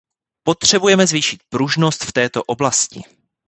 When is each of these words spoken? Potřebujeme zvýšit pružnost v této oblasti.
Potřebujeme 0.43 1.07
zvýšit 1.07 1.41
pružnost 1.49 2.03
v 2.03 2.13
této 2.13 2.43
oblasti. 2.43 3.01